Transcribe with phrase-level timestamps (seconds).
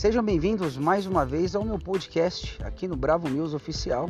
[0.00, 4.08] Sejam bem-vindos mais uma vez ao meu podcast aqui no Bravo News Oficial.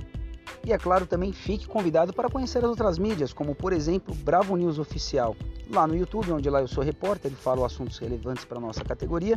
[0.64, 4.56] E é claro, também fique convidado para conhecer as outras mídias, como por exemplo Bravo
[4.56, 5.34] News Oficial,
[5.68, 8.84] lá no YouTube, onde lá eu sou repórter e falo assuntos relevantes para a nossa
[8.84, 9.36] categoria.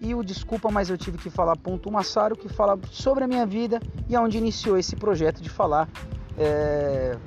[0.00, 3.44] E o Desculpa, mas eu tive que falar ponto Massaro, que fala sobre a minha
[3.44, 5.90] vida e aonde iniciou esse projeto de falar,
[6.38, 7.18] é,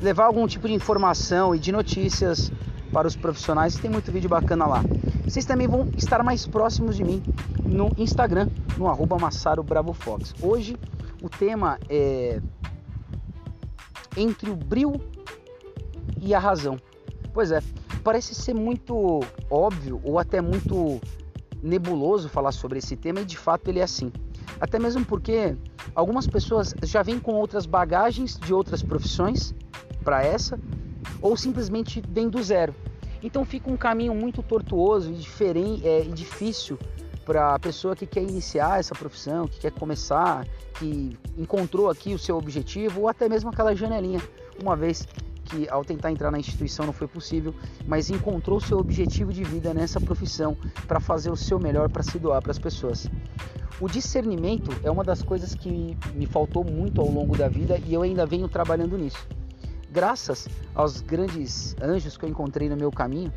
[0.00, 2.52] levar algum tipo de informação e de notícias
[2.92, 3.74] para os profissionais.
[3.74, 4.84] Tem muito vídeo bacana lá.
[5.24, 7.22] Vocês também vão estar mais próximos de mim
[7.64, 10.34] no Instagram, no arroba Massaro Bravo Fox.
[10.42, 10.76] Hoje
[11.22, 12.40] o tema é
[14.16, 15.00] entre o bril
[16.20, 16.76] e a razão.
[17.32, 17.60] Pois é,
[18.02, 21.00] parece ser muito óbvio ou até muito
[21.62, 24.12] nebuloso falar sobre esse tema e de fato ele é assim.
[24.60, 25.56] Até mesmo porque
[25.94, 29.54] algumas pessoas já vêm com outras bagagens de outras profissões
[30.04, 30.58] para essa
[31.20, 32.74] ou simplesmente vêm do zero.
[33.22, 36.78] Então fica um caminho muito tortuoso e diferente, é, difícil
[37.24, 40.46] para a pessoa que quer iniciar essa profissão, que quer começar,
[40.78, 44.20] que encontrou aqui o seu objetivo ou até mesmo aquela janelinha,
[44.60, 45.06] uma vez
[45.44, 47.54] que ao tentar entrar na instituição não foi possível,
[47.86, 52.18] mas encontrou seu objetivo de vida nessa profissão para fazer o seu melhor para se
[52.18, 53.08] doar para as pessoas.
[53.80, 57.94] O discernimento é uma das coisas que me faltou muito ao longo da vida e
[57.94, 59.26] eu ainda venho trabalhando nisso.
[59.92, 63.30] Graças aos grandes anjos que eu encontrei no meu caminho,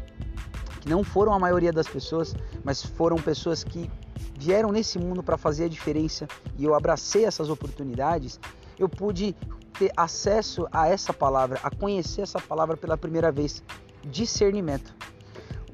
[0.80, 3.92] que não foram a maioria das pessoas, mas foram pessoas que
[4.40, 6.26] vieram nesse mundo para fazer a diferença
[6.58, 8.40] e eu abracei essas oportunidades,
[8.80, 9.36] eu pude
[9.78, 13.62] ter acesso a essa palavra, a conhecer essa palavra pela primeira vez,
[14.06, 14.96] discernimento.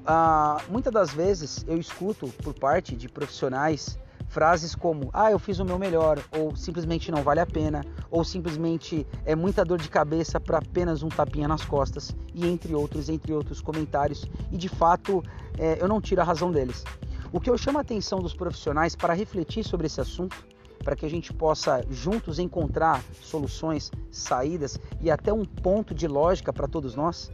[0.04, 4.00] Ah, muitas das vezes eu escuto por parte de profissionais
[4.32, 8.24] frases como ah eu fiz o meu melhor ou simplesmente não vale a pena ou
[8.24, 13.10] simplesmente é muita dor de cabeça para apenas um tapinha nas costas e entre outros
[13.10, 14.26] entre outros comentários.
[14.50, 15.22] E de fato
[15.58, 16.86] é, eu não tiro a razão deles.
[17.34, 20.46] O que eu chamo a atenção dos profissionais para refletir sobre esse assunto
[20.82, 26.54] para que a gente possa juntos encontrar soluções, saídas e até um ponto de lógica
[26.54, 27.30] para todos nós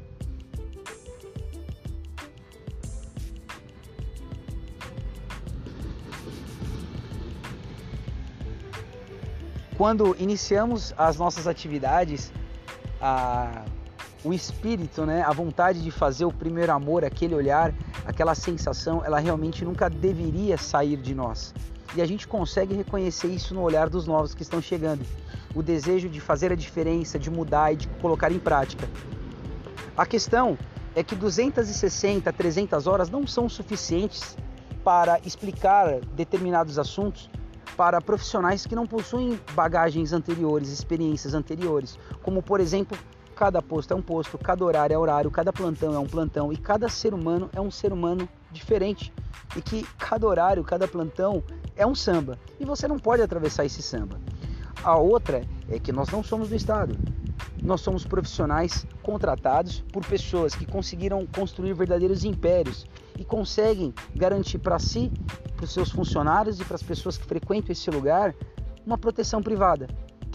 [9.78, 12.34] quando iniciamos as nossas atividades,
[13.00, 13.64] a,
[14.24, 17.72] o espírito, né, a vontade de fazer o primeiro amor, aquele olhar,
[18.04, 21.54] aquela sensação, ela realmente nunca deveria sair de nós.
[21.96, 25.06] E a gente consegue reconhecer isso no olhar dos novos que estão chegando.
[25.54, 28.90] O desejo de fazer a diferença, de mudar e de colocar em prática.
[29.96, 30.58] A questão
[30.96, 34.36] é que 260, 300 horas não são suficientes
[34.84, 37.30] para explicar determinados assuntos
[37.78, 42.98] para profissionais que não possuem bagagens anteriores, experiências anteriores, como por exemplo,
[43.36, 46.58] cada posto é um posto, cada horário é horário, cada plantão é um plantão e
[46.58, 49.14] cada ser humano é um ser humano diferente
[49.56, 51.44] e que cada horário, cada plantão
[51.76, 54.20] é um samba e você não pode atravessar esse samba.
[54.84, 56.98] A outra é que nós não somos do Estado,
[57.62, 64.80] nós somos profissionais contratados por pessoas que conseguiram construir verdadeiros impérios e conseguem garantir para
[64.80, 65.12] si,
[65.58, 68.34] para os seus funcionários e para as pessoas que frequentam esse lugar
[68.86, 69.88] uma proteção privada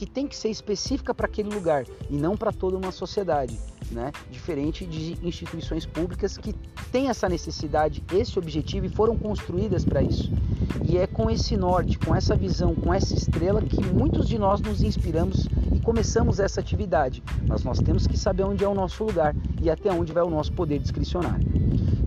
[0.03, 3.57] que tem que ser específica para aquele lugar e não para toda uma sociedade,
[3.93, 4.11] né?
[4.33, 6.55] Diferente de instituições públicas que
[6.91, 10.29] têm essa necessidade, esse objetivo e foram construídas para isso.
[10.89, 14.61] E é com esse norte, com essa visão, com essa estrela que muitos de nós
[14.61, 17.23] nos inspiramos e começamos essa atividade.
[17.47, 20.31] Mas nós temos que saber onde é o nosso lugar e até onde vai o
[20.31, 21.47] nosso poder discricionário.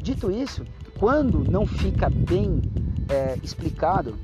[0.02, 0.66] Dito isso,
[1.00, 2.62] quando não fica bem
[3.10, 4.18] é, explicado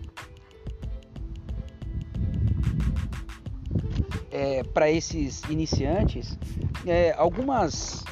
[4.32, 6.38] é, para esses iniciantes,
[6.86, 8.04] é, algumas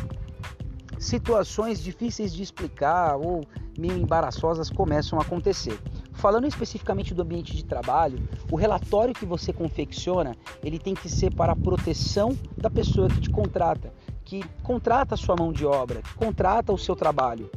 [0.99, 3.43] situações difíceis de explicar ou
[3.77, 5.79] meio embaraçosas começam a acontecer.
[6.13, 8.19] Falando especificamente do ambiente de trabalho,
[8.51, 13.21] o relatório que você confecciona, ele tem que ser para a proteção da pessoa que
[13.21, 13.93] te contrata
[14.29, 17.49] que contrata a sua mão de obra, que contrata o seu trabalho.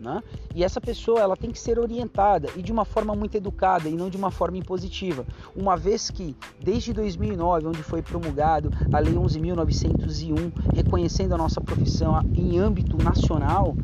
[0.00, 0.22] Né?
[0.54, 3.96] E essa pessoa ela tem que ser orientada e de uma forma muito educada e
[3.96, 5.26] não de uma forma impositiva.
[5.56, 12.20] Uma vez que desde 2009, onde foi promulgado a Lei 11.901, reconhecendo a nossa profissão
[12.34, 13.76] em âmbito nacional,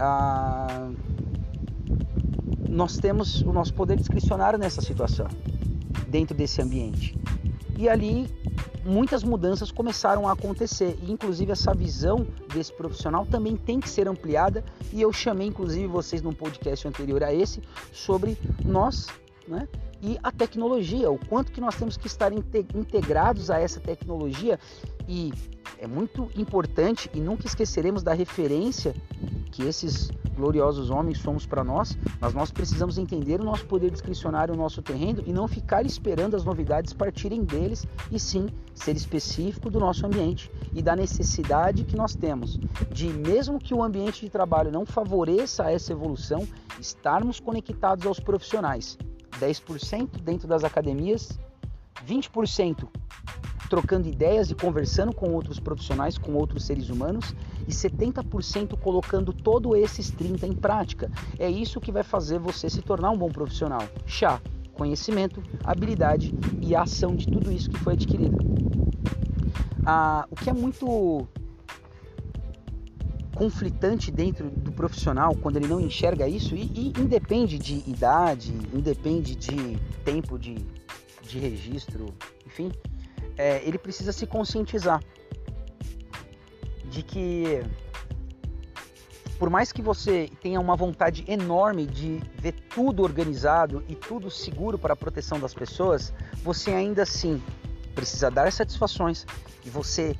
[0.00, 0.90] ah,
[2.68, 5.28] nós temos o nosso poder discricionário nessa situação,
[6.08, 7.16] dentro desse ambiente.
[7.78, 8.28] E ali
[8.84, 14.06] muitas mudanças começaram a acontecer, e inclusive essa visão desse profissional também tem que ser
[14.06, 19.06] ampliada, e eu chamei inclusive vocês num podcast anterior a esse sobre nós,
[19.48, 19.66] né?
[20.02, 24.58] E a tecnologia, o quanto que nós temos que estar integrados a essa tecnologia
[25.08, 25.32] e
[25.78, 28.94] é muito importante e nunca esqueceremos da referência
[29.50, 34.54] que esses gloriosos homens somos para nós, mas nós precisamos entender o nosso poder discricionário,
[34.54, 39.70] o nosso terreno e não ficar esperando as novidades partirem deles, e sim ser específico
[39.70, 42.58] do nosso ambiente e da necessidade que nós temos
[42.90, 46.46] de, mesmo que o ambiente de trabalho não favoreça essa evolução,
[46.80, 48.98] estarmos conectados aos profissionais.
[49.40, 51.38] 10% dentro das academias,
[52.06, 52.88] 20%
[53.68, 57.34] trocando ideias e conversando com outros profissionais, com outros seres humanos,
[57.66, 61.10] e 70% colocando todo esses 30 em prática.
[61.38, 63.82] É isso que vai fazer você se tornar um bom profissional.
[64.06, 64.40] Chá,
[64.74, 68.38] conhecimento, habilidade e ação de tudo isso que foi adquirido.
[69.86, 71.26] Ah, o que é muito
[73.34, 79.34] conflitante dentro do profissional quando ele não enxerga isso e, e independe de idade, independe
[79.34, 80.54] de tempo de,
[81.22, 82.14] de registro,
[82.46, 82.70] enfim,
[83.36, 85.02] é, ele precisa se conscientizar
[86.94, 87.62] de que
[89.38, 94.78] por mais que você tenha uma vontade enorme de ver tudo organizado e tudo seguro
[94.78, 97.42] para a proteção das pessoas, você ainda assim
[97.94, 99.26] precisa dar satisfações
[99.64, 100.16] e você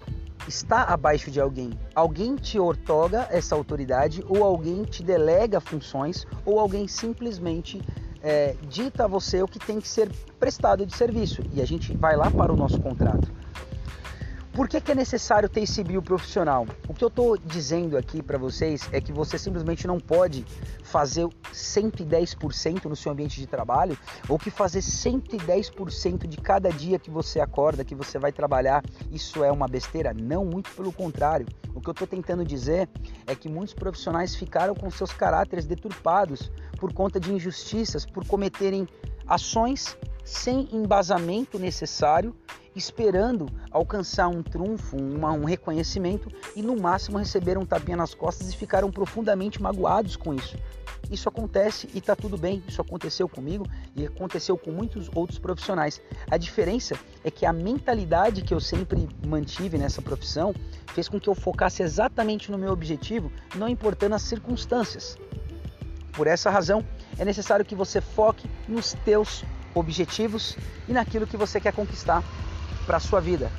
[0.48, 1.70] está abaixo de alguém.
[1.94, 7.80] Alguém te ortoga essa autoridade ou alguém te delega funções ou alguém simplesmente
[8.20, 10.10] é, dita a você o que tem que ser
[10.40, 13.32] prestado de serviço e a gente vai lá para o nosso contrato.
[14.54, 16.64] Por que, que é necessário ter esse bio profissional?
[16.86, 20.46] O que eu estou dizendo aqui para vocês é que você simplesmente não pode
[20.84, 23.98] fazer 110% no seu ambiente de trabalho
[24.28, 29.42] ou que fazer 110% de cada dia que você acorda, que você vai trabalhar, isso
[29.42, 30.14] é uma besteira?
[30.14, 31.46] Não, muito pelo contrário.
[31.74, 32.88] O que eu estou tentando dizer
[33.26, 38.86] é que muitos profissionais ficaram com seus caráteres deturpados por conta de injustiças, por cometerem
[39.26, 42.34] ações sem embasamento necessário,
[42.74, 48.52] esperando alcançar um trunfo, uma, um reconhecimento e no máximo receberam um tapinha nas costas
[48.52, 50.56] e ficaram profundamente magoados com isso.
[51.10, 52.62] Isso acontece e está tudo bem.
[52.66, 56.00] Isso aconteceu comigo e aconteceu com muitos outros profissionais.
[56.30, 60.54] A diferença é que a mentalidade que eu sempre mantive nessa profissão
[60.94, 65.16] fez com que eu focasse exatamente no meu objetivo, não importando as circunstâncias.
[66.12, 66.84] Por essa razão,
[67.18, 69.44] é necessário que você foque nos teus
[69.74, 70.56] objetivos
[70.88, 72.22] e naquilo que você quer conquistar
[72.84, 73.50] para a sua vida.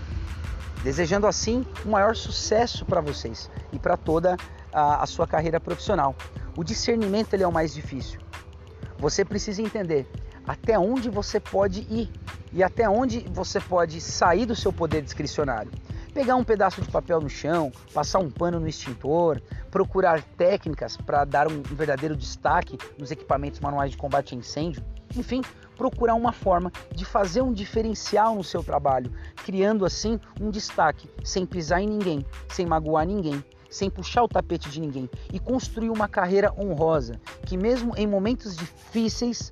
[0.84, 4.38] Desejando assim um maior sucesso para vocês e para toda
[4.72, 6.16] a, a, sua carreira profissional.
[6.56, 8.20] O discernimento ele é o mais difícil.
[8.98, 10.08] Você precisa entender
[10.48, 12.12] até onde você pode ir
[12.54, 15.72] e até onde você pode sair do seu poder discricionário
[16.16, 21.26] pegar um pedaço de papel no chão, passar um pano no extintor, procurar técnicas para
[21.26, 24.82] dar um verdadeiro destaque nos equipamentos manuais de combate a incêndio,
[25.14, 25.42] enfim,
[25.76, 29.12] procurar uma forma de fazer um diferencial no seu trabalho,
[29.44, 34.70] criando assim um destaque, sem pisar em ninguém, sem magoar ninguém, sem puxar o tapete
[34.70, 39.52] de ninguém e construir uma carreira honrosa, que mesmo em momentos difíceis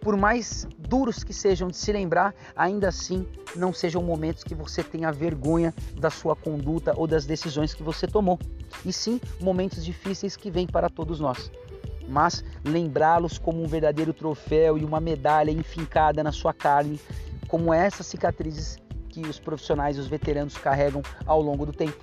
[0.00, 4.82] por mais duros que sejam de se lembrar, ainda assim não sejam momentos que você
[4.82, 8.38] tenha vergonha da sua conduta ou das decisões que você tomou,
[8.84, 11.50] e sim momentos difíceis que vêm para todos nós.
[12.08, 17.00] Mas lembrá-los como um verdadeiro troféu e uma medalha enfincada na sua carne,
[17.46, 18.78] como essas cicatrizes
[19.08, 21.98] que os profissionais e os veteranos carregam ao longo do tempo.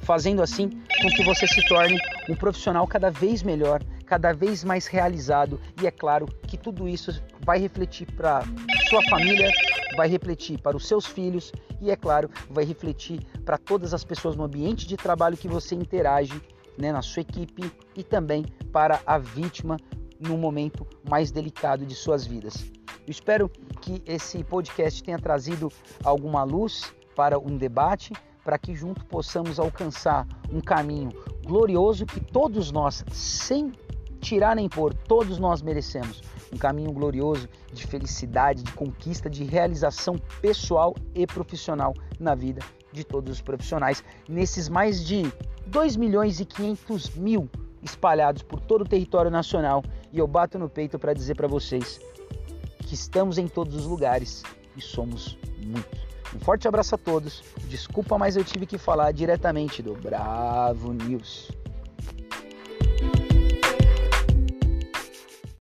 [0.00, 3.80] Fazendo assim com que você se torne um profissional cada vez melhor,
[4.12, 8.42] cada vez mais realizado e é claro que tudo isso vai refletir para
[8.90, 9.50] sua família,
[9.96, 11.50] vai refletir para os seus filhos
[11.80, 15.74] e é claro, vai refletir para todas as pessoas no ambiente de trabalho que você
[15.74, 16.38] interage,
[16.76, 19.78] né, na sua equipe e também para a vítima
[20.20, 22.70] no momento mais delicado de suas vidas.
[23.06, 23.50] Eu espero
[23.80, 25.72] que esse podcast tenha trazido
[26.04, 28.12] alguma luz para um debate,
[28.44, 31.12] para que junto possamos alcançar um caminho
[31.46, 33.72] glorioso que todos nós, sem
[34.22, 40.16] tirar nem pôr, todos nós merecemos um caminho glorioso de felicidade, de conquista, de realização
[40.40, 42.62] pessoal e profissional na vida
[42.92, 45.22] de todos os profissionais, nesses mais de
[45.66, 47.50] 2 milhões e 500 mil
[47.82, 49.82] espalhados por todo o território nacional.
[50.12, 52.00] E eu bato no peito para dizer para vocês
[52.86, 54.42] que estamos em todos os lugares
[54.76, 56.00] e somos muitos.
[56.34, 57.42] Um forte abraço a todos.
[57.64, 61.50] Desculpa, mas eu tive que falar diretamente do Bravo News.